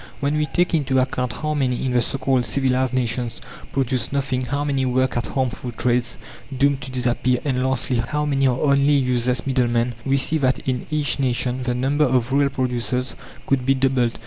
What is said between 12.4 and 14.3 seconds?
producers could be doubled.